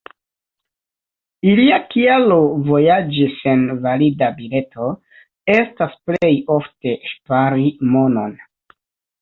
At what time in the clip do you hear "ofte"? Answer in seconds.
6.59-6.99